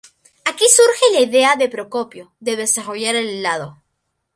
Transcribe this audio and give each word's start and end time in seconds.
Aquí 0.51 0.67
surge 0.75 1.11
la 1.11 1.21
idea 1.27 1.55
de 1.55 1.69
Procopio 1.69 2.33
de 2.39 2.55
desarrollar 2.55 3.13
el 3.15 3.29
helado. 3.29 3.77